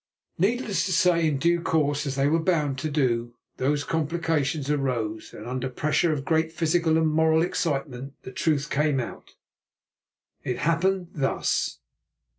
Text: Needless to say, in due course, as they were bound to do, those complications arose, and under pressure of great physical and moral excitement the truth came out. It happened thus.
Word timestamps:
Needless 0.39 0.83
to 0.87 0.91
say, 0.93 1.27
in 1.27 1.37
due 1.37 1.61
course, 1.61 2.07
as 2.07 2.15
they 2.15 2.25
were 2.25 2.39
bound 2.39 2.79
to 2.79 2.89
do, 2.89 3.35
those 3.57 3.83
complications 3.83 4.67
arose, 4.67 5.31
and 5.31 5.45
under 5.45 5.69
pressure 5.69 6.11
of 6.11 6.25
great 6.25 6.51
physical 6.51 6.97
and 6.97 7.07
moral 7.07 7.43
excitement 7.43 8.13
the 8.23 8.31
truth 8.31 8.71
came 8.71 8.99
out. 8.99 9.35
It 10.41 10.57
happened 10.57 11.09
thus. 11.13 11.81